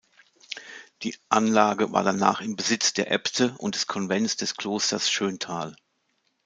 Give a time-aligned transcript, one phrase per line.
[1.03, 5.75] Die Anlage war danach im Besitz der Äbte und des Konvents des Klosters Schöntal.